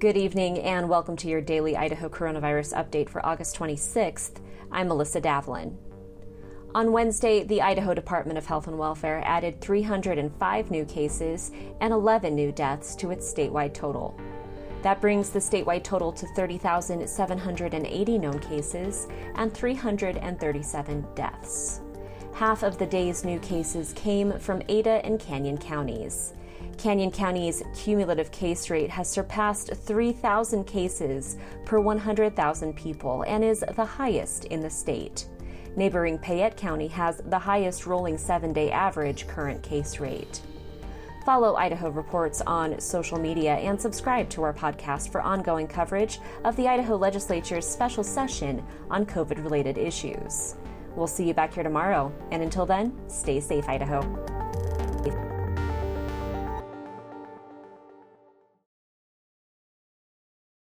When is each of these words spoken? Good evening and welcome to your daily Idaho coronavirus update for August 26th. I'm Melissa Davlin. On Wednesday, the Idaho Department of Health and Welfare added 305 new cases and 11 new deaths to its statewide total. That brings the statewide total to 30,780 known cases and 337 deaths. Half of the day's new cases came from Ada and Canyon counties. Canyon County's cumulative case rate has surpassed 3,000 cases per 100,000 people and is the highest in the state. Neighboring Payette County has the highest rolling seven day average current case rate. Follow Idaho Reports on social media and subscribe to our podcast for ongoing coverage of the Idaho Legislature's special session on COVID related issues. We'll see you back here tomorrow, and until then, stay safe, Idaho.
Good 0.00 0.16
evening 0.16 0.58
and 0.58 0.88
welcome 0.88 1.16
to 1.18 1.28
your 1.28 1.40
daily 1.40 1.76
Idaho 1.76 2.08
coronavirus 2.08 2.74
update 2.74 3.08
for 3.08 3.24
August 3.24 3.56
26th. 3.56 4.40
I'm 4.72 4.88
Melissa 4.88 5.20
Davlin. 5.20 5.76
On 6.74 6.90
Wednesday, 6.90 7.44
the 7.44 7.62
Idaho 7.62 7.94
Department 7.94 8.36
of 8.36 8.44
Health 8.44 8.66
and 8.66 8.76
Welfare 8.76 9.22
added 9.24 9.60
305 9.60 10.70
new 10.72 10.84
cases 10.84 11.52
and 11.80 11.94
11 11.94 12.34
new 12.34 12.50
deaths 12.50 12.96
to 12.96 13.12
its 13.12 13.32
statewide 13.32 13.72
total. 13.72 14.18
That 14.82 15.00
brings 15.00 15.30
the 15.30 15.38
statewide 15.38 15.84
total 15.84 16.12
to 16.12 16.26
30,780 16.34 18.18
known 18.18 18.40
cases 18.40 19.06
and 19.36 19.54
337 19.54 21.06
deaths. 21.14 21.83
Half 22.34 22.64
of 22.64 22.78
the 22.78 22.86
day's 22.86 23.24
new 23.24 23.38
cases 23.38 23.92
came 23.92 24.40
from 24.40 24.60
Ada 24.68 25.00
and 25.04 25.20
Canyon 25.20 25.56
counties. 25.56 26.32
Canyon 26.76 27.12
County's 27.12 27.62
cumulative 27.76 28.32
case 28.32 28.70
rate 28.70 28.90
has 28.90 29.08
surpassed 29.08 29.72
3,000 29.72 30.64
cases 30.64 31.36
per 31.64 31.78
100,000 31.78 32.74
people 32.74 33.22
and 33.28 33.44
is 33.44 33.64
the 33.76 33.84
highest 33.84 34.46
in 34.46 34.60
the 34.60 34.68
state. 34.68 35.28
Neighboring 35.76 36.18
Payette 36.18 36.56
County 36.56 36.88
has 36.88 37.18
the 37.26 37.38
highest 37.38 37.86
rolling 37.86 38.18
seven 38.18 38.52
day 38.52 38.68
average 38.72 39.28
current 39.28 39.62
case 39.62 40.00
rate. 40.00 40.40
Follow 41.24 41.54
Idaho 41.54 41.88
Reports 41.90 42.40
on 42.40 42.80
social 42.80 43.18
media 43.18 43.54
and 43.54 43.80
subscribe 43.80 44.28
to 44.30 44.42
our 44.42 44.52
podcast 44.52 45.12
for 45.12 45.22
ongoing 45.22 45.68
coverage 45.68 46.18
of 46.42 46.56
the 46.56 46.66
Idaho 46.66 46.96
Legislature's 46.96 47.66
special 47.66 48.02
session 48.02 48.60
on 48.90 49.06
COVID 49.06 49.42
related 49.44 49.78
issues. 49.78 50.56
We'll 50.96 51.06
see 51.06 51.24
you 51.24 51.34
back 51.34 51.54
here 51.54 51.64
tomorrow, 51.64 52.12
and 52.30 52.42
until 52.42 52.66
then, 52.66 52.96
stay 53.08 53.40
safe, 53.40 53.68
Idaho. 53.68 54.33